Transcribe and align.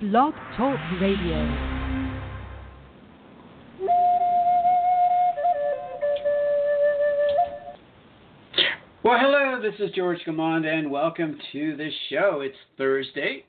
Blog 0.00 0.32
Talk 0.56 0.78
Radio. 0.98 1.44
Well, 9.02 9.18
hello, 9.20 9.60
this 9.60 9.74
is 9.78 9.90
George 9.94 10.20
Command, 10.24 10.64
and 10.64 10.90
welcome 10.90 11.36
to 11.52 11.76
the 11.76 11.90
show. 12.08 12.40
It's 12.40 12.56
Thursday, 12.78 13.44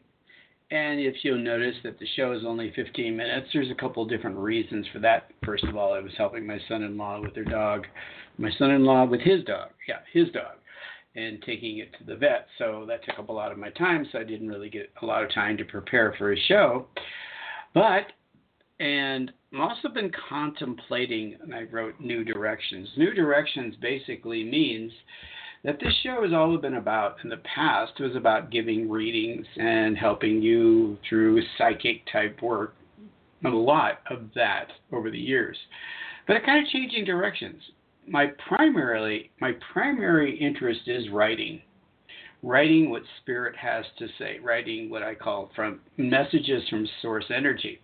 and 0.71 0.99
if 0.99 1.15
you'll 1.23 1.37
notice 1.37 1.75
that 1.85 1.97
the 1.99 2.07
show 2.17 2.33
is 2.33 2.43
only 2.45 2.73
15 2.75 3.15
minutes, 3.15 3.47
there's 3.53 3.71
a 3.71 3.75
couple 3.75 4.03
different 4.05 4.35
reasons 4.35 4.85
for 4.91 4.99
that. 4.99 5.29
First 5.45 5.63
of 5.63 5.77
all, 5.77 5.93
I 5.93 5.99
was 5.99 6.11
helping 6.17 6.45
my 6.45 6.59
son 6.67 6.83
in 6.83 6.97
law 6.97 7.21
with 7.21 7.33
their 7.33 7.45
dog, 7.45 7.87
my 8.37 8.51
son 8.59 8.71
in 8.71 8.83
law 8.83 9.05
with 9.05 9.21
his 9.21 9.41
dog, 9.45 9.69
yeah, 9.87 9.99
his 10.11 10.27
dog, 10.33 10.57
and 11.15 11.41
taking 11.43 11.79
it 11.79 11.89
to 11.97 12.03
the 12.05 12.15
vet. 12.15 12.47
So 12.57 12.85
that 12.87 13.03
took 13.03 13.19
up 13.19 13.29
a 13.29 13.33
lot 13.33 13.51
of 13.51 13.57
my 13.57 13.69
time, 13.71 14.07
so 14.11 14.19
I 14.19 14.23
didn't 14.23 14.47
really 14.47 14.69
get 14.69 14.91
a 15.01 15.05
lot 15.05 15.23
of 15.23 15.33
time 15.33 15.57
to 15.57 15.65
prepare 15.65 16.15
for 16.17 16.33
a 16.33 16.39
show. 16.47 16.87
But, 17.73 18.07
and 18.79 19.31
I've 19.53 19.59
also 19.59 19.89
been 19.89 20.11
contemplating, 20.29 21.37
and 21.41 21.53
I 21.53 21.63
wrote 21.63 21.99
New 21.99 22.23
Directions. 22.23 22.87
New 22.97 23.13
Directions 23.13 23.75
basically 23.81 24.43
means 24.43 24.91
that 25.63 25.79
this 25.79 25.93
show 26.03 26.23
has 26.23 26.33
all 26.33 26.57
been 26.57 26.75
about 26.75 27.17
in 27.23 27.29
the 27.29 27.37
past 27.37 27.93
It 27.99 28.03
was 28.03 28.15
about 28.15 28.49
giving 28.49 28.89
readings 28.89 29.45
and 29.57 29.97
helping 29.97 30.41
you 30.41 30.97
through 31.07 31.41
psychic 31.57 32.01
type 32.11 32.41
work 32.41 32.73
a 33.45 33.49
lot 33.49 33.99
of 34.09 34.29
that 34.35 34.67
over 34.91 35.09
the 35.09 35.17
years 35.17 35.57
but 36.27 36.35
it 36.35 36.45
kind 36.45 36.65
of 36.65 36.71
changing 36.71 37.05
directions 37.05 37.61
my 38.07 38.27
primarily 38.47 39.31
my 39.39 39.53
primary 39.73 40.37
interest 40.37 40.81
is 40.87 41.09
writing. 41.09 41.61
Writing 42.43 42.89
what 42.89 43.03
spirit 43.21 43.55
has 43.55 43.85
to 43.99 44.07
say 44.17 44.39
writing 44.39 44.89
what 44.89 45.03
i 45.03 45.13
call 45.13 45.51
from 45.55 45.79
messages 45.97 46.67
from 46.69 46.87
source 47.01 47.25
energy. 47.35 47.79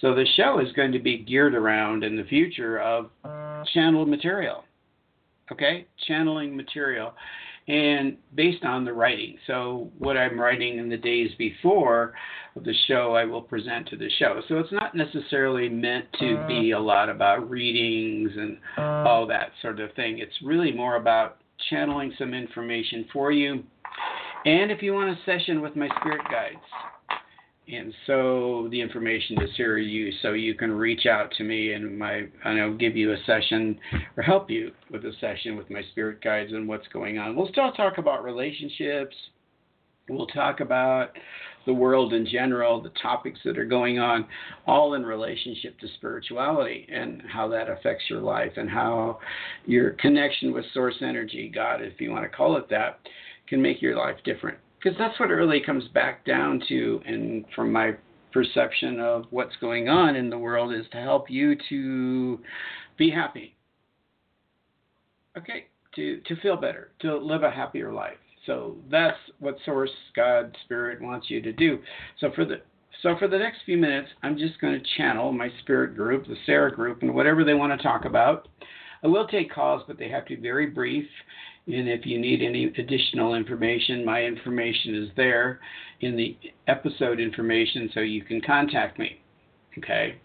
So 0.00 0.14
the 0.14 0.26
show 0.36 0.58
is 0.58 0.72
going 0.72 0.92
to 0.92 0.98
be 0.98 1.18
geared 1.18 1.54
around 1.54 2.02
in 2.02 2.16
the 2.16 2.24
future 2.24 2.80
of 2.80 3.10
channeled 3.72 4.08
material 4.08 4.64
okay, 5.52 5.86
channeling 6.06 6.56
material, 6.56 7.14
and 7.72 8.18
based 8.34 8.64
on 8.64 8.84
the 8.84 8.92
writing. 8.92 9.36
So 9.46 9.90
what 9.98 10.18
I'm 10.18 10.38
writing 10.38 10.76
in 10.76 10.90
the 10.90 10.96
days 10.98 11.30
before 11.38 12.12
the 12.54 12.74
show, 12.86 13.14
I 13.14 13.24
will 13.24 13.40
present 13.40 13.88
to 13.88 13.96
the 13.96 14.10
show. 14.18 14.42
So 14.46 14.58
it's 14.58 14.72
not 14.72 14.94
necessarily 14.94 15.70
meant 15.70 16.04
to 16.18 16.24
mm. 16.24 16.48
be 16.48 16.72
a 16.72 16.78
lot 16.78 17.08
about 17.08 17.48
readings 17.48 18.30
and 18.36 18.58
mm. 18.76 19.06
all 19.06 19.26
that 19.28 19.52
sort 19.62 19.80
of 19.80 19.90
thing. 19.94 20.18
It's 20.18 20.34
really 20.44 20.70
more 20.70 20.96
about 20.96 21.38
channeling 21.70 22.12
some 22.18 22.34
information 22.34 23.06
for 23.10 23.32
you. 23.32 23.64
And 24.44 24.70
if 24.70 24.82
you 24.82 24.92
want 24.92 25.16
a 25.16 25.22
session 25.24 25.62
with 25.62 25.74
my 25.74 25.88
spirit 26.00 26.22
guides, 26.30 26.60
and 27.72 27.94
so 28.06 28.68
the 28.70 28.80
information 28.80 29.40
is 29.42 29.50
here 29.56 29.78
you 29.78 30.12
so 30.20 30.32
you 30.32 30.54
can 30.54 30.70
reach 30.70 31.06
out 31.06 31.32
to 31.32 31.44
me 31.44 31.72
and 31.72 31.98
my 31.98 32.22
and 32.44 32.60
I'll 32.60 32.76
give 32.76 32.96
you 32.96 33.12
a 33.12 33.16
session 33.26 33.78
or 34.16 34.22
help 34.22 34.50
you 34.50 34.72
with 34.90 35.04
a 35.04 35.12
session 35.20 35.56
with 35.56 35.70
my 35.70 35.82
spirit 35.92 36.22
guides 36.22 36.52
and 36.52 36.68
what's 36.68 36.86
going 36.88 37.18
on. 37.18 37.34
We'll 37.34 37.48
still 37.48 37.72
talk 37.72 37.98
about 37.98 38.24
relationships. 38.24 39.16
We'll 40.08 40.26
talk 40.26 40.60
about 40.60 41.10
the 41.64 41.72
world 41.72 42.12
in 42.12 42.26
general, 42.26 42.82
the 42.82 42.92
topics 43.00 43.38
that 43.44 43.56
are 43.56 43.64
going 43.64 43.98
on, 43.98 44.26
all 44.66 44.94
in 44.94 45.06
relationship 45.06 45.78
to 45.78 45.86
spirituality 45.96 46.88
and 46.92 47.22
how 47.32 47.48
that 47.48 47.70
affects 47.70 48.04
your 48.10 48.20
life 48.20 48.52
and 48.56 48.68
how 48.68 49.20
your 49.64 49.90
connection 49.92 50.52
with 50.52 50.64
source 50.74 50.96
energy, 51.00 51.50
God, 51.54 51.80
if 51.80 52.00
you 52.00 52.10
want 52.10 52.24
to 52.24 52.36
call 52.36 52.56
it 52.56 52.68
that, 52.70 52.98
can 53.46 53.62
make 53.62 53.80
your 53.80 53.96
life 53.96 54.16
different 54.24 54.58
because 54.82 54.98
that's 54.98 55.18
what 55.20 55.30
it 55.30 55.34
really 55.34 55.60
comes 55.60 55.86
back 55.88 56.24
down 56.24 56.62
to 56.68 57.00
and 57.06 57.44
from 57.54 57.72
my 57.72 57.92
perception 58.32 58.98
of 58.98 59.24
what's 59.30 59.54
going 59.60 59.88
on 59.88 60.16
in 60.16 60.30
the 60.30 60.38
world 60.38 60.72
is 60.72 60.86
to 60.90 60.98
help 60.98 61.30
you 61.30 61.54
to 61.68 62.40
be 62.96 63.10
happy. 63.10 63.54
Okay? 65.36 65.66
To 65.96 66.20
to 66.26 66.36
feel 66.36 66.56
better 66.56 66.90
to 67.00 67.16
live 67.16 67.42
a 67.42 67.50
happier 67.50 67.92
life. 67.92 68.16
So 68.46 68.76
that's 68.90 69.18
what 69.38 69.56
source 69.64 69.90
god 70.16 70.56
spirit 70.64 71.00
wants 71.00 71.30
you 71.30 71.40
to 71.42 71.52
do. 71.52 71.78
So 72.18 72.30
for 72.34 72.44
the 72.44 72.62
so 73.02 73.16
for 73.18 73.28
the 73.28 73.38
next 73.38 73.58
few 73.64 73.76
minutes 73.78 74.08
i'm 74.22 74.36
just 74.36 74.60
going 74.60 74.78
to 74.78 74.86
channel 74.96 75.32
my 75.32 75.48
spirit 75.62 75.96
group 75.96 76.26
the 76.26 76.36
sara 76.46 76.74
group 76.74 77.02
and 77.02 77.14
whatever 77.14 77.44
they 77.44 77.54
want 77.54 77.78
to 77.78 77.82
talk 77.82 78.04
about. 78.04 78.48
I 79.04 79.08
will 79.08 79.26
take 79.26 79.52
calls 79.52 79.82
but 79.86 79.98
they 79.98 80.08
have 80.08 80.24
to 80.26 80.36
be 80.36 80.42
very 80.42 80.66
brief 80.66 81.06
and 81.66 81.88
if 81.88 82.04
you 82.04 82.18
need 82.18 82.42
any 82.42 82.64
additional 82.76 83.34
information, 83.34 84.04
my 84.04 84.22
information 84.22 84.96
is 84.96 85.08
there 85.16 85.60
in 86.00 86.16
the 86.16 86.36
episode 86.66 87.20
information 87.20 87.88
so 87.94 88.00
you 88.00 88.24
can 88.24 88.40
contact 88.40 88.98
me. 88.98 89.20
Okay? 89.78 90.16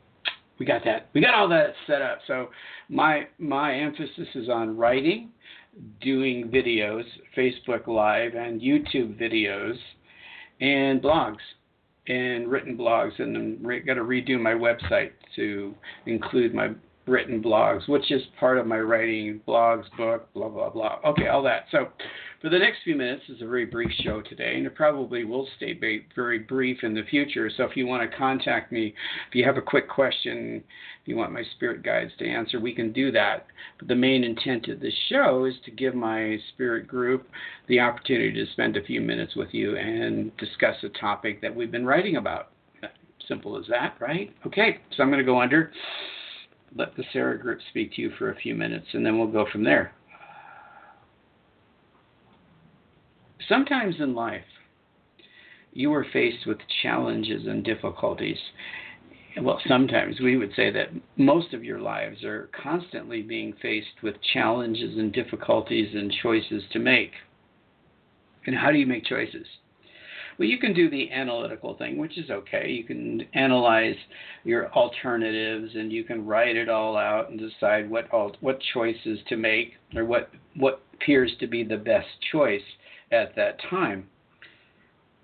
We 0.59 0.66
got 0.66 0.84
that. 0.86 1.09
We 1.14 1.22
got 1.22 1.36
all 1.36 1.47
that 1.50 1.74
set 1.86 2.02
up. 2.02 2.20
So 2.26 2.50
my 2.90 3.28
my 3.38 3.76
emphasis 3.76 4.28
is 4.34 4.50
on 4.50 4.76
writing, 4.76 5.30
doing 6.02 6.50
videos, 6.50 7.03
Facebook 7.38 7.88
Live 7.88 8.34
and 8.34 8.59
YouTube 8.59 9.20
videos 9.22 9.78
and 10.59 11.02
blogs 11.02 11.38
and 12.08 12.47
written 12.47 12.76
blogs 12.76 13.20
and 13.20 13.38
I'm 13.38 13.59
re- 13.62 13.81
got 13.81 13.96
to 13.96 14.02
redo 14.02 14.40
my 14.40 14.53
website 14.53 15.12
to 15.36 15.76
include 16.08 16.56
my 16.56 16.70
written 17.07 17.41
blogs, 17.41 17.88
which 17.88 18.12
is 18.12 18.22
part 18.40 18.57
of 18.57 18.68
my 18.68 18.79
writing 18.79 19.41
blogs, 19.47 19.85
book, 19.97 20.31
blah, 20.34 20.50
blah, 20.50 20.69
blah. 20.69 21.00
Okay, 21.06 21.28
all 21.28 21.41
that. 21.44 21.66
So 21.72 21.88
for 22.41 22.50
the 22.50 22.59
next 22.59 22.79
few 22.84 22.95
minutes, 22.95 23.23
it's 23.29 23.41
a 23.41 23.47
very 23.47 23.66
brief 23.66 23.91
show 24.03 24.22
today, 24.22 24.57
and 24.57 24.66
it 24.68 24.75
probably 24.75 25.23
will 25.23 25.47
stay 25.57 25.73
very, 25.73 26.06
very 26.16 26.40
brief 26.40 26.84
in 26.84 26.94
the 26.94 27.03
future. 27.09 27.50
So 27.56 27.63
if 27.63 27.75
you 27.75 27.88
want 27.88 28.09
to 28.09 28.17
contact 28.17 28.72
me, 28.72 28.94
if 29.29 29.35
you 29.35 29.44
have 29.46 29.57
a 29.57 29.62
quick 29.62 29.90
question, 29.90 30.63
if 31.01 31.07
you 31.07 31.16
want 31.16 31.31
my 31.31 31.44
spirit 31.56 31.81
guides 31.81 32.12
to 32.19 32.28
answer, 32.28 32.59
we 32.59 32.75
can 32.75 32.91
do 32.91 33.12
that. 33.13 33.47
But 33.79 33.88
the 33.88 33.96
main 33.96 34.23
intent 34.23 34.67
of 34.67 34.79
this 34.79 34.94
show 35.09 35.46
is 35.46 35.56
to 35.66 35.72
give 35.72 35.96
my 35.96 36.38
spirit 36.53 36.88
group 36.88 37.28
the 37.67 37.79
opportunity 37.79 38.34
to 38.34 38.51
spend 38.51 38.78
a 38.78 38.84
few 38.84 39.01
minutes 39.01 39.35
with 39.35 39.50
you 39.53 39.78
and 39.78 40.35
discuss 40.38 40.75
a 40.84 40.90
topic 40.90 41.41
that 41.41 41.56
we've 41.56 41.72
been 41.72 41.85
writing 41.85 42.17
about. 42.17 42.50
Simple 43.28 43.57
as 43.57 43.66
that, 43.67 43.96
right? 44.00 44.34
Okay, 44.46 44.78
so 44.96 45.03
I'm 45.03 45.09
going 45.09 45.19
to 45.19 45.25
go 45.25 45.41
under 45.41 45.72
let 46.75 46.95
the 46.95 47.03
Sara 47.11 47.38
group 47.39 47.59
speak 47.69 47.94
to 47.94 48.01
you 48.01 48.11
for 48.17 48.31
a 48.31 48.35
few 48.35 48.55
minutes, 48.55 48.88
and 48.94 49.05
then 49.05 49.17
we'll 49.17 49.28
go 49.28 49.45
from 49.51 49.63
there. 49.63 49.94
Sometimes 53.47 53.95
in 54.00 54.13
life, 54.13 54.44
you 55.72 55.94
are 55.94 56.05
faced 56.11 56.45
with 56.45 56.57
challenges 56.81 57.45
and 57.45 57.63
difficulties. 57.63 58.39
Well, 59.39 59.61
sometimes 59.67 60.19
we 60.19 60.35
would 60.35 60.53
say 60.55 60.72
that 60.72 60.89
most 61.16 61.53
of 61.53 61.63
your 61.63 61.79
lives 61.79 62.23
are 62.23 62.50
constantly 62.61 63.22
being 63.22 63.53
faced 63.61 64.01
with 64.01 64.16
challenges 64.34 64.97
and 64.97 65.13
difficulties 65.13 65.94
and 65.94 66.11
choices 66.11 66.63
to 66.73 66.79
make. 66.79 67.11
And 68.47 68.55
how 68.55 68.72
do 68.72 68.79
you 68.79 68.88
make 68.88 69.05
choices? 69.05 69.45
Well, 70.38 70.48
you 70.48 70.59
can 70.59 70.74
do 70.74 70.90
the 70.90 71.12
analytical 71.12 71.75
thing, 71.78 71.98
which 71.98 72.18
is 72.18 72.30
okay. 72.30 72.70
You 72.70 72.84
can 72.84 73.22
analyze 73.34 73.96
your 74.44 74.72
alternatives 74.73 75.72
and 75.73 75.91
you 75.91 76.03
can 76.03 76.26
write 76.26 76.56
it 76.56 76.70
all 76.70 76.96
out 76.96 77.29
and 77.29 77.40
decide 77.40 77.90
what 77.90 78.08
what 78.41 78.59
choices 78.73 79.20
to 79.29 79.35
make 79.35 79.73
or 79.96 80.06
what 80.06 80.29
what 80.56 80.82
appears 80.94 81.32
to 81.40 81.47
be 81.47 81.64
the 81.64 81.78
best 81.78 82.08
choice 82.32 82.61
at 83.11 83.35
that 83.35 83.58
time. 83.70 84.08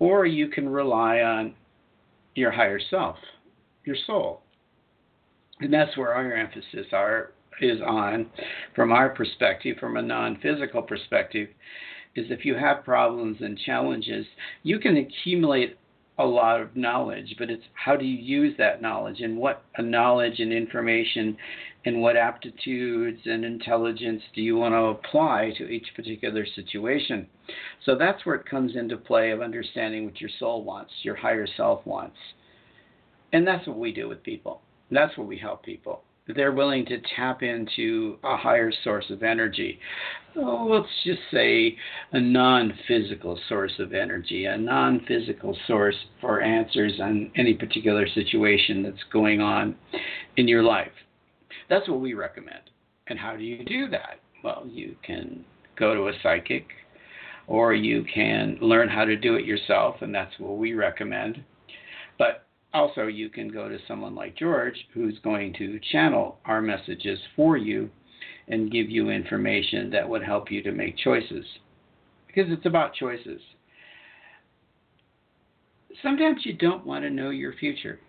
Or 0.00 0.26
you 0.26 0.48
can 0.48 0.68
rely 0.68 1.20
on 1.20 1.54
your 2.34 2.50
higher 2.50 2.80
self, 2.90 3.16
your 3.84 3.96
soul. 4.06 4.42
And 5.60 5.72
that's 5.72 5.96
where 5.96 6.12
our 6.12 6.32
emphasis 6.32 6.86
are 6.92 7.30
is 7.60 7.80
on 7.86 8.26
from 8.74 8.90
our 8.90 9.10
perspective, 9.10 9.76
from 9.78 9.96
a 9.96 10.02
non 10.02 10.40
physical 10.40 10.82
perspective, 10.82 11.48
is 12.16 12.26
if 12.30 12.44
you 12.44 12.54
have 12.54 12.84
problems 12.84 13.38
and 13.40 13.58
challenges, 13.58 14.26
you 14.62 14.78
can 14.78 14.96
accumulate 14.96 15.76
a 16.18 16.24
lot 16.24 16.60
of 16.60 16.76
knowledge, 16.76 17.34
but 17.38 17.50
it's 17.50 17.64
how 17.74 17.96
do 17.96 18.04
you 18.04 18.16
use 18.16 18.54
that 18.56 18.80
knowledge 18.80 19.20
and 19.20 19.36
what 19.36 19.64
knowledge 19.78 20.38
and 20.38 20.52
information 20.52 21.36
and 21.84 22.00
what 22.00 22.16
aptitudes 22.16 23.20
and 23.24 23.44
intelligence 23.44 24.22
do 24.34 24.40
you 24.40 24.56
want 24.56 24.72
to 24.72 25.08
apply 25.08 25.52
to 25.58 25.68
each 25.68 25.86
particular 25.96 26.46
situation. 26.46 27.26
So 27.84 27.96
that's 27.96 28.24
where 28.24 28.36
it 28.36 28.46
comes 28.46 28.76
into 28.76 28.96
play 28.96 29.32
of 29.32 29.42
understanding 29.42 30.04
what 30.04 30.20
your 30.20 30.30
soul 30.38 30.62
wants, 30.62 30.92
your 31.02 31.16
higher 31.16 31.48
self 31.56 31.84
wants. 31.84 32.16
And 33.32 33.46
that's 33.46 33.66
what 33.66 33.78
we 33.78 33.92
do 33.92 34.08
with 34.08 34.22
people. 34.22 34.62
That's 34.90 35.18
what 35.18 35.26
we 35.26 35.36
help 35.36 35.64
people 35.64 36.02
they're 36.34 36.52
willing 36.52 36.86
to 36.86 37.00
tap 37.16 37.42
into 37.42 38.18
a 38.24 38.36
higher 38.36 38.72
source 38.82 39.04
of 39.10 39.22
energy. 39.22 39.78
Oh, 40.36 40.66
let's 40.68 40.88
just 41.04 41.20
say 41.30 41.76
a 42.12 42.20
non 42.20 42.72
physical 42.88 43.38
source 43.48 43.72
of 43.78 43.92
energy, 43.92 44.46
a 44.46 44.56
non 44.56 45.04
physical 45.06 45.56
source 45.66 45.96
for 46.20 46.40
answers 46.40 46.94
on 47.00 47.30
any 47.36 47.54
particular 47.54 48.06
situation 48.08 48.82
that's 48.82 49.04
going 49.12 49.40
on 49.40 49.76
in 50.36 50.48
your 50.48 50.62
life. 50.62 50.92
That's 51.68 51.88
what 51.88 52.00
we 52.00 52.14
recommend. 52.14 52.70
And 53.06 53.18
how 53.18 53.36
do 53.36 53.44
you 53.44 53.64
do 53.64 53.88
that? 53.90 54.20
Well, 54.42 54.64
you 54.66 54.96
can 55.04 55.44
go 55.78 55.94
to 55.94 56.08
a 56.08 56.12
psychic 56.22 56.66
or 57.46 57.74
you 57.74 58.04
can 58.12 58.56
learn 58.60 58.88
how 58.88 59.04
to 59.04 59.16
do 59.16 59.34
it 59.34 59.44
yourself, 59.44 59.96
and 60.00 60.14
that's 60.14 60.32
what 60.38 60.56
we 60.56 60.72
recommend. 60.72 61.44
But 62.18 62.46
also, 62.74 63.06
you 63.06 63.28
can 63.28 63.48
go 63.48 63.68
to 63.68 63.78
someone 63.86 64.16
like 64.16 64.36
George 64.36 64.74
who's 64.92 65.18
going 65.22 65.54
to 65.54 65.78
channel 65.92 66.38
our 66.44 66.60
messages 66.60 67.20
for 67.36 67.56
you 67.56 67.88
and 68.48 68.72
give 68.72 68.90
you 68.90 69.10
information 69.10 69.90
that 69.90 70.08
would 70.08 70.22
help 70.22 70.50
you 70.50 70.62
to 70.64 70.72
make 70.72 70.98
choices. 70.98 71.46
Because 72.26 72.50
it's 72.50 72.66
about 72.66 72.92
choices. 72.94 73.40
Sometimes 76.02 76.44
you 76.44 76.52
don't 76.52 76.84
want 76.84 77.04
to 77.04 77.10
know 77.10 77.30
your 77.30 77.54
future 77.54 78.00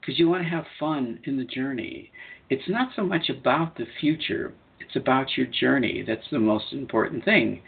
because 0.00 0.18
you 0.18 0.28
want 0.28 0.42
to 0.42 0.48
have 0.48 0.64
fun 0.80 1.20
in 1.24 1.36
the 1.36 1.44
journey. 1.44 2.10
It's 2.50 2.68
not 2.68 2.90
so 2.96 3.04
much 3.04 3.30
about 3.30 3.76
the 3.76 3.86
future, 4.00 4.52
it's 4.80 4.96
about 4.96 5.36
your 5.36 5.46
journey. 5.46 6.04
That's 6.04 6.28
the 6.32 6.40
most 6.40 6.72
important 6.72 7.24
thing. 7.24 7.62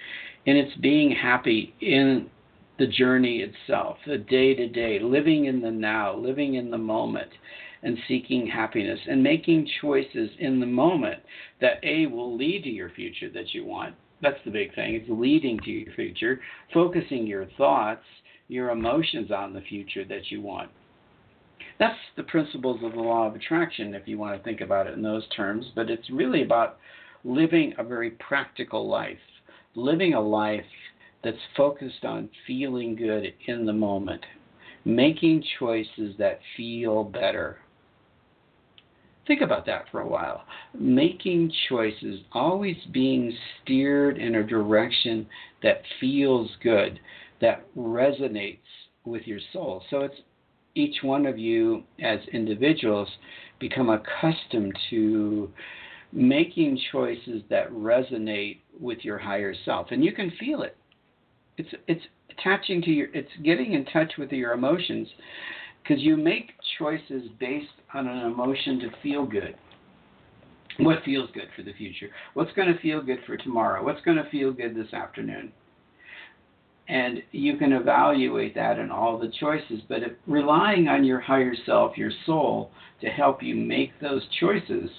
And 0.46 0.58
it's 0.58 0.76
being 0.78 1.12
happy 1.12 1.74
in 1.80 2.28
the 2.78 2.86
journey 2.86 3.38
itself, 3.38 3.98
the 4.06 4.18
day 4.18 4.54
to 4.54 4.68
day, 4.68 4.98
living 4.98 5.44
in 5.44 5.60
the 5.60 5.70
now, 5.70 6.14
living 6.16 6.54
in 6.54 6.70
the 6.70 6.78
moment, 6.78 7.30
and 7.82 7.98
seeking 8.08 8.46
happiness 8.46 8.98
and 9.08 9.22
making 9.22 9.68
choices 9.80 10.30
in 10.38 10.58
the 10.58 10.66
moment 10.66 11.20
that 11.60 11.84
A 11.84 12.06
will 12.06 12.36
lead 12.36 12.64
to 12.64 12.70
your 12.70 12.90
future 12.90 13.28
that 13.30 13.52
you 13.52 13.64
want. 13.64 13.94
That's 14.22 14.42
the 14.44 14.50
big 14.50 14.74
thing. 14.74 14.94
It's 14.94 15.08
leading 15.08 15.60
to 15.60 15.70
your 15.70 15.92
future, 15.92 16.40
focusing 16.72 17.26
your 17.26 17.46
thoughts, 17.58 18.04
your 18.48 18.70
emotions 18.70 19.30
on 19.30 19.52
the 19.52 19.60
future 19.60 20.04
that 20.06 20.30
you 20.30 20.40
want. 20.40 20.70
That's 21.78 21.98
the 22.16 22.22
principles 22.22 22.82
of 22.82 22.92
the 22.92 23.00
law 23.00 23.26
of 23.26 23.34
attraction, 23.34 23.94
if 23.94 24.08
you 24.08 24.16
want 24.16 24.36
to 24.36 24.42
think 24.42 24.60
about 24.60 24.86
it 24.86 24.94
in 24.94 25.02
those 25.02 25.28
terms, 25.36 25.66
but 25.74 25.90
it's 25.90 26.08
really 26.10 26.42
about 26.42 26.78
living 27.24 27.74
a 27.78 27.84
very 27.84 28.10
practical 28.12 28.88
life, 28.88 29.18
living 29.74 30.14
a 30.14 30.20
life 30.20 30.64
that's 31.24 31.36
focused 31.56 32.04
on 32.04 32.28
feeling 32.46 32.94
good 32.94 33.32
in 33.46 33.64
the 33.64 33.72
moment, 33.72 34.24
making 34.84 35.42
choices 35.58 36.14
that 36.18 36.40
feel 36.56 37.02
better. 37.02 37.58
Think 39.26 39.40
about 39.40 39.64
that 39.66 39.86
for 39.90 40.02
a 40.02 40.08
while. 40.08 40.44
Making 40.78 41.50
choices, 41.68 42.20
always 42.32 42.76
being 42.92 43.34
steered 43.62 44.18
in 44.18 44.34
a 44.34 44.44
direction 44.44 45.26
that 45.62 45.82
feels 45.98 46.50
good, 46.62 47.00
that 47.40 47.64
resonates 47.74 48.58
with 49.06 49.26
your 49.26 49.40
soul. 49.52 49.82
So 49.88 50.00
it's 50.00 50.20
each 50.74 51.02
one 51.02 51.24
of 51.24 51.38
you 51.38 51.84
as 52.02 52.18
individuals 52.32 53.08
become 53.58 53.88
accustomed 53.88 54.78
to 54.90 55.50
making 56.12 56.78
choices 56.92 57.42
that 57.48 57.70
resonate 57.72 58.58
with 58.78 58.98
your 59.04 59.18
higher 59.18 59.54
self. 59.64 59.86
And 59.90 60.04
you 60.04 60.12
can 60.12 60.30
feel 60.38 60.62
it 60.62 60.76
it's 61.56 61.68
it's 61.86 62.04
attaching 62.30 62.82
to 62.82 62.90
your 62.90 63.08
it's 63.14 63.30
getting 63.44 63.74
in 63.74 63.84
touch 63.86 64.12
with 64.18 64.32
your 64.32 64.52
emotions 64.52 65.08
because 65.82 66.02
you 66.02 66.16
make 66.16 66.52
choices 66.78 67.28
based 67.38 67.66
on 67.92 68.08
an 68.08 68.26
emotion 68.26 68.80
to 68.80 68.90
feel 69.02 69.26
good. 69.26 69.54
What 70.78 71.04
feels 71.04 71.30
good 71.32 71.48
for 71.54 71.62
the 71.62 71.72
future? 71.74 72.08
What's 72.32 72.52
going 72.52 72.72
to 72.72 72.80
feel 72.80 73.00
good 73.00 73.20
for 73.26 73.36
tomorrow? 73.36 73.84
What's 73.84 74.00
going 74.00 74.16
to 74.16 74.28
feel 74.30 74.52
good 74.52 74.74
this 74.74 74.92
afternoon? 74.92 75.52
And 76.88 77.22
you 77.30 77.56
can 77.56 77.72
evaluate 77.72 78.54
that 78.56 78.78
in 78.78 78.90
all 78.90 79.18
the 79.18 79.32
choices 79.40 79.80
but 79.88 80.02
if, 80.02 80.12
relying 80.26 80.88
on 80.88 81.04
your 81.04 81.20
higher 81.20 81.54
self 81.64 81.96
your 81.96 82.10
soul 82.26 82.70
to 83.00 83.08
help 83.08 83.42
you 83.42 83.54
make 83.54 83.98
those 84.00 84.22
choices 84.40 84.90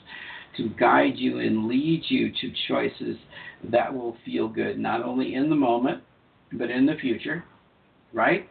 to 0.58 0.70
guide 0.80 1.16
you 1.16 1.40
and 1.40 1.68
lead 1.68 2.04
you 2.08 2.32
to 2.32 2.52
choices 2.68 3.18
that 3.72 3.94
will 3.94 4.16
feel 4.26 4.48
good 4.48 4.80
not 4.80 5.04
only 5.04 5.36
in 5.36 5.50
the 5.50 5.56
moment 5.56 6.02
but 6.54 6.70
in 6.70 6.86
the 6.86 6.96
future, 6.96 7.44
right? 8.14 8.50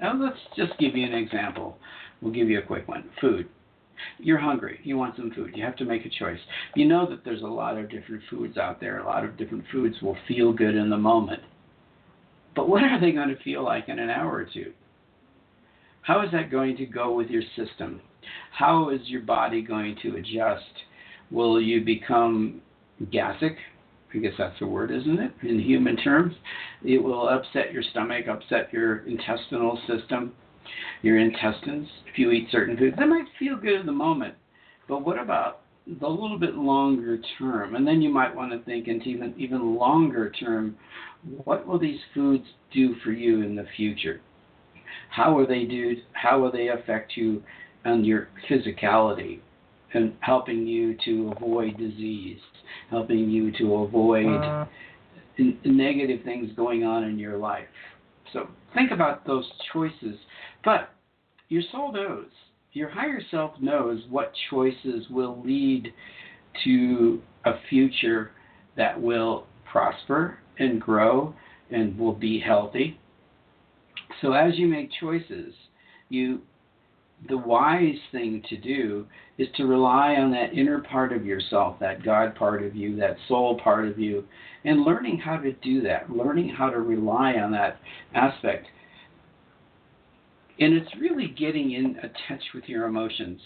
Now 0.00 0.14
let's 0.14 0.38
just 0.56 0.78
give 0.78 0.96
you 0.96 1.06
an 1.06 1.14
example. 1.14 1.78
We'll 2.20 2.32
give 2.32 2.48
you 2.48 2.58
a 2.58 2.62
quick 2.62 2.88
one. 2.88 3.10
Food. 3.20 3.48
You're 4.18 4.38
hungry. 4.38 4.80
You 4.82 4.96
want 4.96 5.16
some 5.16 5.30
food. 5.30 5.52
You 5.54 5.64
have 5.64 5.76
to 5.76 5.84
make 5.84 6.04
a 6.04 6.10
choice. 6.10 6.40
You 6.74 6.86
know 6.86 7.08
that 7.08 7.24
there's 7.24 7.42
a 7.42 7.46
lot 7.46 7.76
of 7.76 7.90
different 7.90 8.22
foods 8.28 8.58
out 8.58 8.80
there. 8.80 8.98
A 8.98 9.06
lot 9.06 9.24
of 9.24 9.36
different 9.36 9.64
foods 9.70 9.96
will 10.02 10.16
feel 10.26 10.52
good 10.52 10.74
in 10.74 10.90
the 10.90 10.96
moment. 10.96 11.42
But 12.56 12.68
what 12.68 12.82
are 12.82 13.00
they 13.00 13.12
going 13.12 13.28
to 13.28 13.42
feel 13.42 13.64
like 13.64 13.88
in 13.88 13.98
an 13.98 14.10
hour 14.10 14.32
or 14.32 14.48
two? 14.52 14.72
How 16.02 16.24
is 16.24 16.30
that 16.32 16.50
going 16.50 16.76
to 16.76 16.86
go 16.86 17.14
with 17.14 17.28
your 17.28 17.42
system? 17.56 18.00
How 18.52 18.90
is 18.90 19.00
your 19.04 19.22
body 19.22 19.62
going 19.62 19.96
to 20.02 20.16
adjust? 20.16 20.64
Will 21.30 21.60
you 21.60 21.84
become 21.84 22.60
gastric? 23.10 23.56
I 24.14 24.18
guess 24.18 24.32
that's 24.38 24.58
the 24.60 24.66
word, 24.66 24.90
isn't 24.90 25.18
it? 25.18 25.32
In 25.42 25.58
human 25.58 25.96
terms, 25.96 26.34
it 26.84 27.02
will 27.02 27.28
upset 27.28 27.72
your 27.72 27.82
stomach, 27.82 28.26
upset 28.28 28.72
your 28.72 28.98
intestinal 29.06 29.78
system, 29.88 30.32
your 31.02 31.18
intestines. 31.18 31.88
If 32.06 32.18
you 32.18 32.30
eat 32.30 32.48
certain 32.52 32.76
foods, 32.76 32.96
that 32.98 33.08
might 33.08 33.26
feel 33.38 33.56
good 33.56 33.80
in 33.80 33.86
the 33.86 33.92
moment, 33.92 34.34
but 34.88 35.04
what 35.04 35.18
about 35.18 35.62
the 35.86 36.08
little 36.08 36.38
bit 36.38 36.54
longer 36.54 37.18
term? 37.38 37.74
And 37.74 37.86
then 37.86 38.00
you 38.00 38.08
might 38.08 38.34
want 38.34 38.52
to 38.52 38.64
think 38.64 38.88
into 38.88 39.08
even 39.08 39.34
even 39.36 39.74
longer 39.74 40.30
term. 40.30 40.76
What 41.44 41.66
will 41.66 41.78
these 41.78 42.00
foods 42.14 42.44
do 42.72 42.94
for 43.02 43.12
you 43.12 43.42
in 43.42 43.56
the 43.56 43.66
future? 43.76 44.20
How 45.10 45.34
will 45.34 45.46
they 45.46 45.64
do? 45.64 45.96
How 46.12 46.40
will 46.40 46.52
they 46.52 46.68
affect 46.68 47.16
you 47.16 47.42
and 47.84 48.06
your 48.06 48.28
physicality? 48.48 49.40
And 49.94 50.14
helping 50.20 50.66
you 50.66 50.96
to 51.04 51.32
avoid 51.36 51.78
disease, 51.78 52.40
helping 52.90 53.30
you 53.30 53.52
to 53.58 53.74
avoid 53.76 54.40
uh, 54.40 54.66
n- 55.38 55.58
negative 55.64 56.24
things 56.24 56.50
going 56.56 56.84
on 56.84 57.04
in 57.04 57.18
your 57.18 57.38
life. 57.38 57.68
So 58.32 58.48
think 58.74 58.90
about 58.90 59.26
those 59.26 59.44
choices. 59.72 60.16
But 60.64 60.90
your 61.48 61.62
soul 61.70 61.92
knows, 61.92 62.26
your 62.72 62.90
higher 62.90 63.20
self 63.30 63.52
knows 63.60 64.02
what 64.10 64.32
choices 64.50 65.06
will 65.08 65.40
lead 65.44 65.92
to 66.64 67.22
a 67.44 67.52
future 67.68 68.32
that 68.76 69.00
will 69.00 69.46
prosper 69.70 70.38
and 70.58 70.80
grow 70.80 71.34
and 71.70 71.98
will 71.98 72.14
be 72.14 72.40
healthy. 72.40 72.98
So 74.20 74.32
as 74.32 74.56
you 74.56 74.66
make 74.66 74.90
choices, 75.00 75.54
you 76.08 76.40
the 77.28 77.38
wise 77.38 77.98
thing 78.12 78.42
to 78.48 78.56
do 78.56 79.06
is 79.38 79.48
to 79.56 79.64
rely 79.64 80.14
on 80.14 80.30
that 80.32 80.52
inner 80.52 80.80
part 80.80 81.12
of 81.12 81.24
yourself, 81.24 81.78
that 81.80 82.02
God 82.02 82.34
part 82.34 82.62
of 82.62 82.76
you, 82.76 82.96
that 82.96 83.16
soul 83.28 83.58
part 83.62 83.88
of 83.88 83.98
you, 83.98 84.24
and 84.64 84.82
learning 84.82 85.18
how 85.18 85.36
to 85.36 85.52
do 85.52 85.80
that, 85.82 86.10
learning 86.10 86.50
how 86.50 86.70
to 86.70 86.80
rely 86.80 87.34
on 87.34 87.50
that 87.52 87.78
aspect. 88.14 88.66
And 90.60 90.74
it's 90.74 90.94
really 91.00 91.28
getting 91.28 91.72
in 91.72 91.96
touch 92.28 92.42
with 92.54 92.64
your 92.68 92.86
emotions 92.86 93.40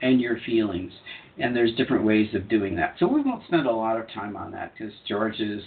and 0.00 0.20
your 0.20 0.38
feelings. 0.46 0.92
And 1.38 1.56
there's 1.56 1.74
different 1.76 2.04
ways 2.04 2.34
of 2.34 2.48
doing 2.48 2.76
that. 2.76 2.96
So 2.98 3.06
we 3.06 3.22
won't 3.22 3.44
spend 3.46 3.66
a 3.66 3.72
lot 3.72 3.98
of 3.98 4.06
time 4.08 4.36
on 4.36 4.52
that 4.52 4.72
because 4.76 4.92
George 5.08 5.40
is 5.40 5.62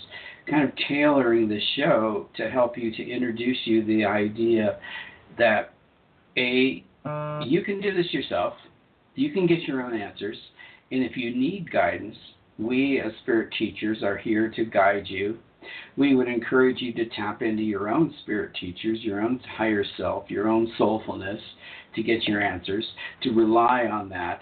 kind 0.49 0.63
of 0.63 0.75
tailoring 0.87 1.49
the 1.49 1.59
show 1.75 2.29
to 2.37 2.49
help 2.49 2.77
you 2.77 2.91
to 2.91 3.09
introduce 3.09 3.57
you 3.65 3.83
the 3.83 4.05
idea 4.05 4.79
that 5.37 5.73
a 6.37 6.83
Uh, 7.05 7.41
you 7.45 7.63
can 7.63 7.79
do 7.81 7.93
this 7.95 8.11
yourself. 8.13 8.53
You 9.15 9.31
can 9.31 9.47
get 9.47 9.61
your 9.61 9.81
own 9.81 9.95
answers. 9.99 10.37
And 10.91 11.03
if 11.03 11.15
you 11.15 11.35
need 11.35 11.71
guidance, 11.71 12.15
we 12.57 12.99
as 12.99 13.11
spirit 13.21 13.53
teachers 13.57 14.03
are 14.03 14.17
here 14.17 14.51
to 14.55 14.65
guide 14.65 15.05
you. 15.07 15.37
We 15.97 16.15
would 16.15 16.27
encourage 16.27 16.81
you 16.81 16.93
to 16.93 17.05
tap 17.09 17.41
into 17.41 17.63
your 17.63 17.89
own 17.89 18.13
spirit 18.21 18.55
teachers, 18.59 18.99
your 19.01 19.21
own 19.21 19.39
higher 19.57 19.83
self, 19.97 20.29
your 20.29 20.47
own 20.47 20.71
soulfulness 20.79 21.39
to 21.95 22.03
get 22.03 22.23
your 22.23 22.41
answers, 22.41 22.85
to 23.23 23.31
rely 23.31 23.85
on 23.85 24.09
that. 24.09 24.41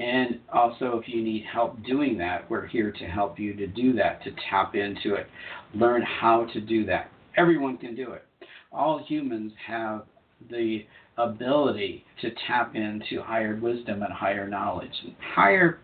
And 0.00 0.40
also, 0.52 0.98
if 0.98 1.08
you 1.08 1.22
need 1.22 1.44
help 1.52 1.82
doing 1.84 2.16
that, 2.18 2.50
we're 2.50 2.66
here 2.66 2.90
to 2.90 3.04
help 3.04 3.38
you 3.38 3.54
to 3.54 3.66
do 3.66 3.92
that, 3.94 4.24
to 4.24 4.30
tap 4.48 4.74
into 4.74 5.14
it, 5.14 5.26
learn 5.74 6.02
how 6.02 6.46
to 6.52 6.60
do 6.60 6.86
that. 6.86 7.10
Everyone 7.36 7.76
can 7.76 7.94
do 7.94 8.12
it. 8.12 8.24
all 8.72 9.04
humans 9.06 9.52
have 9.66 10.06
the 10.48 10.84
ability 11.18 12.04
to 12.20 12.30
tap 12.46 12.74
into 12.74 13.22
higher 13.22 13.58
wisdom 13.60 14.02
and 14.02 14.12
higher 14.12 14.48
knowledge. 14.48 14.92
Higher, 15.34 15.80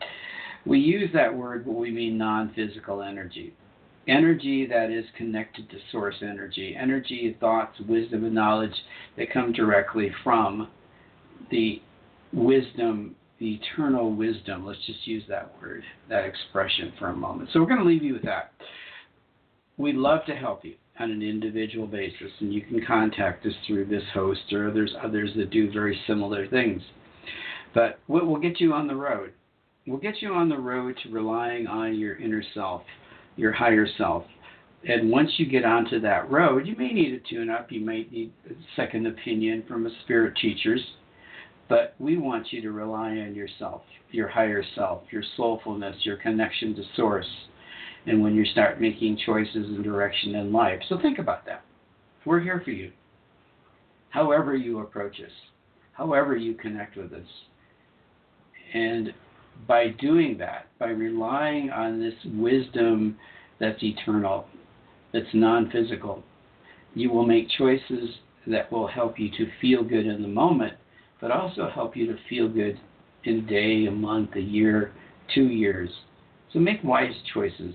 we 0.64 0.78
use 0.78 1.10
that 1.14 1.34
word, 1.34 1.64
but 1.64 1.72
we 1.72 1.90
mean 1.90 2.18
non 2.18 2.52
physical 2.54 3.02
energy. 3.02 3.54
Energy 4.08 4.66
that 4.66 4.90
is 4.90 5.04
connected 5.16 5.68
to 5.68 5.76
source 5.90 6.14
energy, 6.22 6.76
energy, 6.78 7.36
thoughts, 7.40 7.76
wisdom, 7.88 8.24
and 8.24 8.34
knowledge 8.34 8.74
that 9.16 9.32
come 9.32 9.52
directly 9.52 10.10
from 10.22 10.68
the 11.50 11.82
wisdom, 12.32 13.16
the 13.40 13.58
eternal 13.60 14.12
wisdom. 14.14 14.64
Let's 14.64 14.84
just 14.86 15.06
use 15.06 15.24
that 15.28 15.52
word, 15.60 15.82
that 16.08 16.24
expression 16.24 16.92
for 16.98 17.08
a 17.08 17.16
moment. 17.16 17.50
So 17.52 17.60
we're 17.60 17.66
going 17.66 17.80
to 17.80 17.84
leave 17.84 18.04
you 18.04 18.12
with 18.12 18.24
that. 18.24 18.52
We'd 19.76 19.96
love 19.96 20.24
to 20.26 20.36
help 20.36 20.64
you 20.64 20.76
on 20.98 21.10
an 21.10 21.22
individual 21.22 21.86
basis, 21.86 22.30
and 22.40 22.52
you 22.52 22.62
can 22.62 22.84
contact 22.84 23.44
us 23.46 23.52
through 23.66 23.86
this 23.86 24.02
host 24.14 24.52
or 24.52 24.72
there's 24.72 24.94
others 25.02 25.30
that 25.36 25.50
do 25.50 25.70
very 25.70 25.98
similar 26.06 26.46
things. 26.48 26.82
But 27.74 27.98
we'll 28.08 28.40
get 28.40 28.60
you 28.60 28.72
on 28.72 28.86
the 28.86 28.96
road. 28.96 29.32
We'll 29.86 29.98
get 29.98 30.22
you 30.22 30.32
on 30.32 30.48
the 30.48 30.58
road 30.58 30.96
to 31.02 31.10
relying 31.10 31.66
on 31.66 31.98
your 31.98 32.16
inner 32.16 32.42
self, 32.54 32.82
your 33.36 33.52
higher 33.52 33.86
self. 33.98 34.24
And 34.88 35.10
once 35.10 35.30
you 35.36 35.46
get 35.46 35.64
onto 35.64 36.00
that 36.00 36.30
road, 36.30 36.66
you 36.66 36.74
may 36.76 36.92
need 36.92 37.12
a 37.12 37.28
tune 37.28 37.50
up, 37.50 37.70
you 37.70 37.80
might 37.80 38.10
need 38.10 38.32
a 38.48 38.54
second 38.76 39.06
opinion 39.06 39.64
from 39.68 39.86
a 39.86 39.90
spirit 40.04 40.34
teachers, 40.40 40.80
but 41.68 41.94
we 41.98 42.16
want 42.16 42.52
you 42.52 42.62
to 42.62 42.70
rely 42.70 43.10
on 43.18 43.34
yourself, 43.34 43.82
your 44.12 44.28
higher 44.28 44.62
self, 44.74 45.02
your 45.10 45.24
soulfulness, 45.36 45.96
your 46.04 46.16
connection 46.16 46.74
to 46.76 46.82
source 46.94 47.26
and 48.06 48.22
when 48.22 48.34
you 48.34 48.44
start 48.46 48.80
making 48.80 49.18
choices 49.26 49.54
and 49.54 49.82
direction 49.82 50.36
in 50.36 50.52
life. 50.52 50.80
So 50.88 50.98
think 51.00 51.18
about 51.18 51.44
that. 51.46 51.64
We're 52.24 52.40
here 52.40 52.62
for 52.64 52.70
you. 52.70 52.92
However 54.10 54.56
you 54.56 54.80
approach 54.80 55.16
us, 55.20 55.32
however 55.92 56.36
you 56.36 56.54
connect 56.54 56.96
with 56.96 57.12
us. 57.12 57.26
And 58.74 59.12
by 59.66 59.88
doing 60.00 60.38
that, 60.38 60.66
by 60.78 60.88
relying 60.88 61.70
on 61.70 62.00
this 62.00 62.14
wisdom 62.34 63.16
that's 63.58 63.82
eternal, 63.82 64.46
that's 65.12 65.26
non 65.32 65.70
physical, 65.70 66.22
you 66.94 67.10
will 67.10 67.26
make 67.26 67.48
choices 67.58 68.10
that 68.46 68.70
will 68.70 68.86
help 68.86 69.18
you 69.18 69.30
to 69.30 69.50
feel 69.60 69.82
good 69.82 70.06
in 70.06 70.22
the 70.22 70.28
moment, 70.28 70.74
but 71.20 71.30
also 71.30 71.68
help 71.74 71.96
you 71.96 72.06
to 72.06 72.18
feel 72.28 72.48
good 72.48 72.78
in 73.24 73.38
a 73.38 73.42
day, 73.42 73.86
a 73.86 73.90
month, 73.90 74.30
a 74.36 74.40
year, 74.40 74.92
two 75.34 75.48
years. 75.48 75.90
So 76.52 76.58
make 76.60 76.82
wise 76.84 77.14
choices 77.34 77.74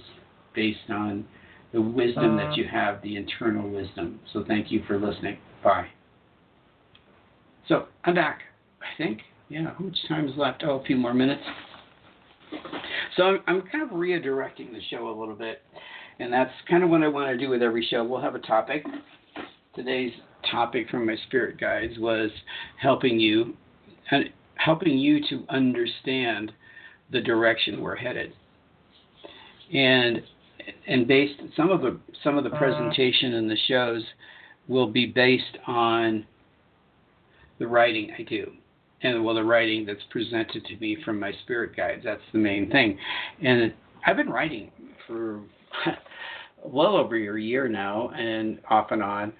based 0.53 0.89
on 0.89 1.25
the 1.73 1.81
wisdom 1.81 2.37
that 2.37 2.49
uh. 2.49 2.55
you 2.55 2.65
have, 2.67 3.01
the 3.01 3.15
internal 3.15 3.69
wisdom. 3.69 4.19
So 4.33 4.43
thank 4.47 4.71
you 4.71 4.83
for 4.87 4.99
listening. 4.99 5.37
Bye. 5.63 5.87
So 7.67 7.85
I'm 8.03 8.15
back. 8.15 8.41
I 8.81 8.97
think. 8.97 9.21
Yeah. 9.49 9.73
How 9.77 9.85
much 9.85 9.97
time 10.07 10.27
is 10.27 10.35
left? 10.37 10.63
Oh, 10.65 10.79
a 10.79 10.83
few 10.83 10.97
more 10.97 11.13
minutes. 11.13 11.43
So 13.15 13.23
I'm, 13.23 13.39
I'm 13.47 13.61
kind 13.71 13.83
of 13.83 13.89
redirecting 13.89 14.71
the 14.71 14.79
show 14.89 15.09
a 15.09 15.15
little 15.17 15.35
bit, 15.35 15.61
and 16.19 16.31
that's 16.31 16.51
kind 16.69 16.83
of 16.83 16.89
what 16.89 17.03
I 17.03 17.07
want 17.07 17.29
to 17.29 17.37
do 17.37 17.49
with 17.49 17.61
every 17.61 17.85
show. 17.89 18.03
We'll 18.03 18.21
have 18.21 18.35
a 18.35 18.39
topic. 18.39 18.85
Today's 19.75 20.11
topic 20.49 20.89
from 20.89 21.05
my 21.05 21.15
spirit 21.27 21.59
guides 21.59 21.97
was 21.97 22.29
helping 22.81 23.19
you, 23.19 23.55
helping 24.55 24.97
you 24.97 25.19
to 25.29 25.45
understand 25.49 26.51
the 27.11 27.21
direction 27.21 27.81
we're 27.81 27.95
headed. 27.95 28.33
And 29.73 30.21
and 30.87 31.07
based 31.07 31.39
some 31.55 31.69
of 31.69 31.81
the 31.81 31.99
some 32.23 32.37
of 32.37 32.43
the 32.43 32.49
uh-huh. 32.49 32.59
presentation 32.59 33.33
and 33.35 33.49
the 33.49 33.57
shows 33.67 34.03
will 34.67 34.87
be 34.87 35.05
based 35.05 35.57
on 35.67 36.25
the 37.59 37.67
writing 37.67 38.11
I 38.17 38.23
do. 38.23 38.51
And 39.03 39.23
well 39.23 39.35
the 39.35 39.43
writing 39.43 39.85
that's 39.85 40.03
presented 40.09 40.65
to 40.65 40.77
me 40.77 40.97
from 41.03 41.19
my 41.19 41.31
spirit 41.43 41.75
guides. 41.75 42.03
That's 42.03 42.21
the 42.31 42.39
main 42.39 42.69
thing. 42.69 42.97
And 43.43 43.73
I've 44.05 44.17
been 44.17 44.29
writing 44.29 44.71
for 45.07 45.41
well 46.63 46.95
over 46.95 47.15
a 47.15 47.41
year 47.41 47.67
now 47.67 48.09
and 48.09 48.59
off 48.69 48.91
and 48.91 49.01
on 49.01 49.33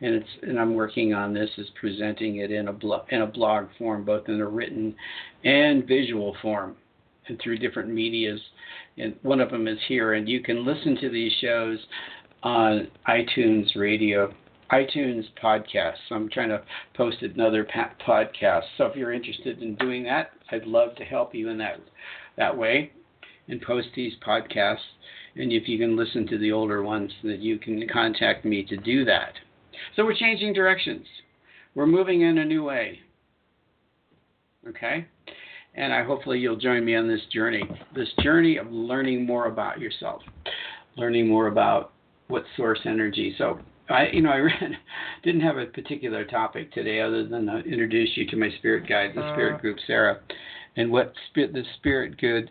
and 0.00 0.14
it's 0.14 0.28
and 0.42 0.58
I'm 0.58 0.74
working 0.74 1.14
on 1.14 1.34
this 1.34 1.50
is 1.58 1.66
presenting 1.80 2.36
it 2.36 2.50
in 2.50 2.68
a 2.68 2.72
blo- 2.72 3.04
in 3.10 3.22
a 3.22 3.26
blog 3.26 3.66
form 3.78 4.04
both 4.04 4.28
in 4.28 4.40
a 4.40 4.46
written 4.46 4.94
and 5.44 5.86
visual 5.86 6.36
form 6.40 6.76
and 7.28 7.40
through 7.42 7.58
different 7.58 7.90
medias 7.90 8.40
and 8.98 9.14
one 9.22 9.40
of 9.40 9.50
them 9.50 9.68
is 9.68 9.78
here. 9.86 10.14
And 10.14 10.28
you 10.28 10.40
can 10.40 10.64
listen 10.64 10.96
to 11.00 11.10
these 11.10 11.32
shows 11.40 11.78
on 12.42 12.88
iTunes 13.08 13.74
Radio, 13.76 14.32
iTunes 14.72 15.24
podcast. 15.42 15.94
So 16.08 16.14
I'm 16.14 16.28
trying 16.28 16.50
to 16.50 16.62
post 16.94 17.22
another 17.22 17.66
podcast. 18.06 18.62
So 18.76 18.86
if 18.86 18.96
you're 18.96 19.12
interested 19.12 19.62
in 19.62 19.76
doing 19.76 20.04
that, 20.04 20.30
I'd 20.50 20.66
love 20.66 20.94
to 20.96 21.04
help 21.04 21.34
you 21.34 21.48
in 21.48 21.58
that 21.58 21.80
that 22.36 22.56
way 22.56 22.92
and 23.48 23.60
post 23.62 23.88
these 23.96 24.12
podcasts. 24.26 24.76
And 25.36 25.52
if 25.52 25.68
you 25.68 25.78
can 25.78 25.96
listen 25.96 26.26
to 26.28 26.38
the 26.38 26.52
older 26.52 26.82
ones, 26.82 27.12
that 27.24 27.38
you 27.38 27.58
can 27.58 27.86
contact 27.88 28.44
me 28.44 28.64
to 28.64 28.76
do 28.76 29.04
that. 29.04 29.32
So 29.96 30.04
we're 30.04 30.16
changing 30.16 30.52
directions. 30.52 31.06
We're 31.74 31.86
moving 31.86 32.22
in 32.22 32.38
a 32.38 32.44
new 32.44 32.64
way. 32.64 33.00
Okay? 34.68 35.06
And 35.74 35.92
I 35.92 36.02
hopefully 36.02 36.38
you'll 36.38 36.56
join 36.56 36.84
me 36.84 36.96
on 36.96 37.06
this 37.06 37.20
journey, 37.32 37.62
this 37.94 38.08
journey 38.22 38.56
of 38.56 38.70
learning 38.72 39.24
more 39.24 39.46
about 39.46 39.80
yourself, 39.80 40.22
learning 40.96 41.28
more 41.28 41.46
about 41.46 41.92
what 42.26 42.44
source 42.56 42.80
energy. 42.84 43.34
So 43.38 43.60
I, 43.88 44.08
you 44.12 44.22
know, 44.22 44.30
I 44.30 44.46
didn't 45.24 45.40
have 45.40 45.56
a 45.56 45.66
particular 45.66 46.24
topic 46.24 46.72
today 46.72 47.00
other 47.00 47.26
than 47.26 47.46
to 47.46 47.58
introduce 47.58 48.10
you 48.16 48.26
to 48.26 48.36
my 48.36 48.50
spirit 48.58 48.88
guide, 48.88 49.12
the 49.14 49.32
spirit 49.34 49.56
uh. 49.56 49.58
group, 49.58 49.78
Sara, 49.86 50.20
and 50.76 50.90
what 50.90 51.12
spirit, 51.30 51.52
the 51.52 51.64
spirit 51.78 52.18
good, 52.18 52.50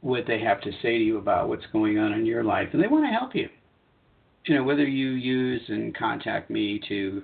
what 0.00 0.24
they 0.26 0.40
have 0.40 0.60
to 0.62 0.72
say 0.82 0.98
to 0.98 1.04
you 1.04 1.18
about 1.18 1.48
what's 1.48 1.66
going 1.72 1.98
on 1.98 2.12
in 2.12 2.26
your 2.26 2.42
life, 2.42 2.68
and 2.72 2.82
they 2.82 2.88
want 2.88 3.04
to 3.04 3.10
help 3.10 3.34
you. 3.34 3.48
You 4.46 4.56
know, 4.56 4.64
whether 4.64 4.86
you 4.86 5.10
use 5.10 5.60
and 5.68 5.96
contact 5.96 6.50
me 6.50 6.80
to 6.88 7.22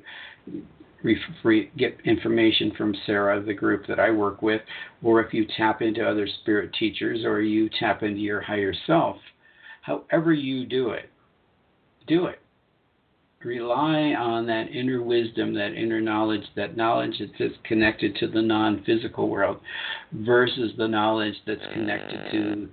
get 1.76 1.98
information 2.04 2.72
from 2.76 2.94
Sara, 3.06 3.42
the 3.42 3.54
group 3.54 3.86
that 3.86 4.00
I 4.00 4.10
work 4.10 4.42
with, 4.42 4.60
or 5.02 5.22
if 5.22 5.32
you 5.32 5.46
tap 5.56 5.82
into 5.82 6.06
other 6.06 6.28
spirit 6.40 6.72
teachers 6.78 7.24
or 7.24 7.40
you 7.40 7.68
tap 7.78 8.02
into 8.02 8.20
your 8.20 8.40
higher 8.40 8.74
self, 8.86 9.16
however 9.82 10.32
you 10.32 10.66
do 10.66 10.90
it, 10.90 11.10
do 12.06 12.26
it. 12.26 12.40
Rely 13.44 14.14
on 14.14 14.46
that 14.46 14.70
inner 14.72 15.02
wisdom, 15.02 15.54
that 15.54 15.74
inner 15.74 16.00
knowledge, 16.00 16.42
that 16.56 16.76
knowledge 16.76 17.14
that's 17.38 17.54
connected 17.64 18.16
to 18.16 18.26
the 18.26 18.42
non 18.42 18.82
physical 18.84 19.28
world 19.28 19.60
versus 20.12 20.72
the 20.78 20.88
knowledge 20.88 21.34
that's 21.46 21.60
connected 21.72 22.30
to 22.32 22.36
mm. 22.38 22.68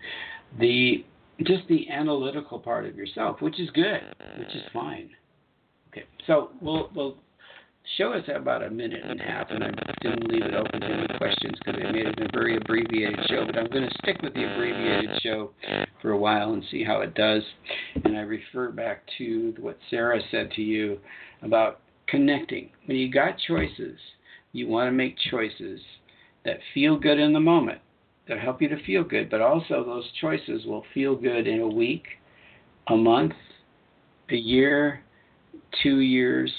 the 0.59 1.05
just 1.43 1.67
the 1.67 1.89
analytical 1.89 2.57
part 2.59 2.85
of 2.85 2.95
yourself, 2.95 3.41
which 3.41 3.59
is 3.59 3.69
good, 3.71 4.01
which 4.37 4.55
is 4.55 4.63
fine. 4.71 5.09
Okay, 5.91 6.05
so 6.25 6.49
we'll 6.61 6.89
we'll 6.95 7.17
show 7.97 8.13
us 8.13 8.23
about 8.33 8.63
a 8.63 8.69
minute 8.69 9.01
and 9.03 9.19
a 9.19 9.23
half, 9.23 9.47
and 9.49 9.63
I 9.63 9.69
didn't 10.01 10.27
leave 10.27 10.43
it 10.43 10.53
open 10.53 10.81
to 10.81 10.87
any 10.87 11.17
questions 11.17 11.53
because 11.59 11.81
I 11.83 11.91
made 11.91 12.07
it 12.07 12.19
a 12.19 12.29
very 12.33 12.57
abbreviated 12.57 13.19
show. 13.27 13.45
But 13.45 13.57
I'm 13.57 13.67
going 13.67 13.87
to 13.87 13.97
stick 14.01 14.21
with 14.21 14.33
the 14.33 14.43
abbreviated 14.43 15.21
show 15.21 15.51
for 16.01 16.11
a 16.11 16.17
while 16.17 16.53
and 16.53 16.63
see 16.71 16.83
how 16.83 17.01
it 17.01 17.13
does. 17.13 17.43
And 18.03 18.17
I 18.17 18.21
refer 18.21 18.71
back 18.71 19.03
to 19.17 19.53
what 19.59 19.77
Sara 19.89 20.19
said 20.31 20.51
to 20.51 20.61
you 20.61 20.99
about 21.41 21.81
connecting. 22.07 22.69
When 22.85 22.97
you 22.97 23.11
got 23.11 23.37
choices, 23.47 23.97
you 24.53 24.67
want 24.67 24.87
to 24.87 24.91
make 24.91 25.15
choices 25.29 25.79
that 26.45 26.59
feel 26.73 26.97
good 26.97 27.19
in 27.19 27.33
the 27.33 27.39
moment, 27.39 27.79
that 28.27 28.39
help 28.39 28.61
you 28.61 28.69
to 28.69 28.83
feel 28.85 29.03
good, 29.03 29.29
but 29.29 29.41
also 29.41 29.83
those 29.83 30.09
choices 30.21 30.65
will 30.65 30.83
feel 30.93 31.15
good 31.15 31.47
in 31.47 31.59
a 31.59 31.67
week, 31.67 32.03
a 32.87 32.95
month, 32.95 33.33
a 34.29 34.35
year, 34.35 35.01
two 35.81 35.99
years, 35.99 36.51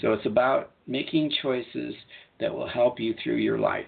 so 0.00 0.12
it's 0.12 0.26
about 0.26 0.72
making 0.86 1.32
choices 1.42 1.94
that 2.40 2.52
will 2.52 2.68
help 2.68 3.00
you 3.00 3.14
through 3.22 3.36
your 3.36 3.58
life. 3.58 3.86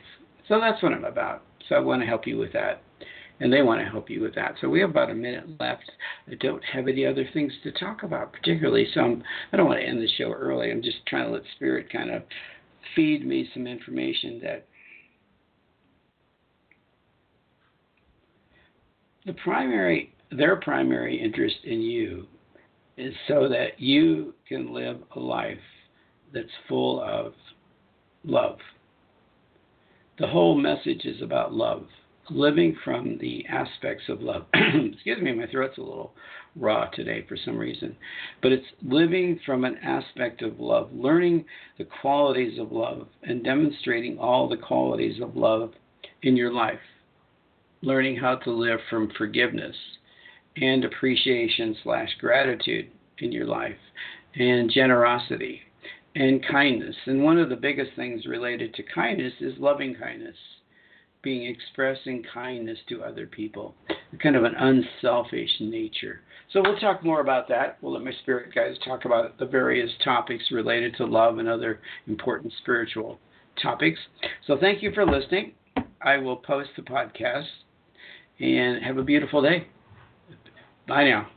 So 0.48 0.60
that's 0.60 0.82
what 0.82 0.92
I'm 0.92 1.04
about. 1.04 1.42
So 1.68 1.74
I 1.74 1.80
want 1.80 2.02
to 2.02 2.06
help 2.06 2.26
you 2.26 2.38
with 2.38 2.52
that. 2.54 2.82
And 3.40 3.52
they 3.52 3.62
want 3.62 3.80
to 3.80 3.88
help 3.88 4.10
you 4.10 4.20
with 4.20 4.34
that. 4.34 4.54
So 4.60 4.68
we 4.68 4.80
have 4.80 4.90
about 4.90 5.10
a 5.10 5.14
minute 5.14 5.44
left. 5.60 5.90
I 6.28 6.34
don't 6.34 6.64
have 6.64 6.88
any 6.88 7.06
other 7.06 7.24
things 7.32 7.52
to 7.62 7.72
talk 7.72 8.02
about 8.02 8.32
particularly. 8.32 8.88
So 8.92 9.00
I'm, 9.00 9.22
I 9.52 9.56
don't 9.56 9.66
want 9.66 9.80
to 9.80 9.86
end 9.86 10.02
the 10.02 10.08
show 10.18 10.32
early. 10.32 10.72
I'm 10.72 10.82
just 10.82 11.06
trying 11.06 11.26
to 11.26 11.32
let 11.32 11.42
Spirit 11.54 11.92
kind 11.92 12.10
of 12.10 12.22
feed 12.96 13.24
me 13.24 13.48
some 13.54 13.66
information 13.66 14.40
that 14.42 14.66
the 19.24 19.34
primary 19.34 20.14
their 20.30 20.56
primary 20.56 21.20
interest 21.20 21.56
in 21.64 21.80
you 21.80 22.26
is 22.96 23.14
so 23.28 23.48
that 23.48 23.78
you 23.78 24.34
can 24.48 24.72
live 24.72 24.98
a 25.14 25.20
life 25.20 25.58
that's 26.32 26.48
full 26.68 27.02
of 27.02 27.32
love. 28.24 28.58
The 30.18 30.26
whole 30.26 30.56
message 30.56 31.04
is 31.04 31.22
about 31.22 31.52
love 31.52 31.86
living 32.30 32.76
from 32.84 33.18
the 33.20 33.44
aspects 33.46 34.04
of 34.08 34.20
love. 34.20 34.46
Excuse 34.54 35.22
me, 35.22 35.32
my 35.32 35.46
throat's 35.46 35.78
a 35.78 35.82
little 35.82 36.12
raw 36.56 36.86
today 36.86 37.24
for 37.28 37.36
some 37.36 37.56
reason. 37.56 37.96
But 38.42 38.52
it's 38.52 38.66
living 38.82 39.40
from 39.46 39.64
an 39.64 39.76
aspect 39.82 40.42
of 40.42 40.58
love, 40.60 40.90
learning 40.92 41.44
the 41.78 41.86
qualities 42.00 42.58
of 42.58 42.72
love, 42.72 43.08
and 43.22 43.44
demonstrating 43.44 44.18
all 44.18 44.48
the 44.48 44.56
qualities 44.56 45.20
of 45.22 45.36
love 45.36 45.72
in 46.22 46.36
your 46.36 46.52
life. 46.52 46.80
Learning 47.82 48.16
how 48.16 48.36
to 48.36 48.50
live 48.50 48.80
from 48.90 49.10
forgiveness 49.16 49.76
and 50.56 50.84
appreciation 50.84 51.76
slash 51.82 52.08
gratitude 52.20 52.90
in 53.18 53.30
your 53.30 53.46
life, 53.46 53.76
and 54.34 54.70
generosity 54.70 55.60
and 56.14 56.44
kindness. 56.46 56.96
And 57.06 57.22
one 57.22 57.38
of 57.38 57.48
the 57.48 57.56
biggest 57.56 57.90
things 57.96 58.26
related 58.26 58.74
to 58.74 58.82
kindness 58.82 59.34
is 59.40 59.54
loving 59.58 59.94
kindness 59.94 60.36
being 61.22 61.46
expressing 61.46 62.24
kindness 62.32 62.78
to 62.88 63.02
other 63.02 63.26
people, 63.26 63.74
kind 64.22 64.36
of 64.36 64.44
an 64.44 64.54
unselfish 64.54 65.50
nature. 65.60 66.20
So 66.52 66.62
we'll 66.62 66.78
talk 66.78 67.04
more 67.04 67.20
about 67.20 67.48
that. 67.48 67.78
We'll 67.82 67.92
let 67.92 68.04
my 68.04 68.12
spirit 68.22 68.54
guides 68.54 68.78
talk 68.84 69.04
about 69.04 69.38
the 69.38 69.46
various 69.46 69.90
topics 70.04 70.44
related 70.50 70.96
to 70.96 71.04
love 71.04 71.38
and 71.38 71.48
other 71.48 71.80
important 72.06 72.52
spiritual 72.62 73.18
topics. 73.60 73.98
So 74.46 74.56
thank 74.58 74.82
you 74.82 74.92
for 74.92 75.04
listening. 75.04 75.52
I 76.00 76.16
will 76.16 76.36
post 76.36 76.70
the 76.76 76.82
podcast 76.82 77.46
and 78.40 78.82
have 78.82 78.98
a 78.98 79.02
beautiful 79.02 79.42
day. 79.42 79.66
Bye 80.86 81.04
now. 81.04 81.28